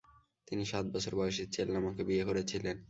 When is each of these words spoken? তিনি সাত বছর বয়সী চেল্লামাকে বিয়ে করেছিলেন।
তিনি 0.47 0.63
সাত 0.65 0.85
বছর 0.93 1.13
বয়সী 1.19 1.43
চেল্লামাকে 1.55 2.01
বিয়ে 2.09 2.27
করেছিলেন। 2.29 2.75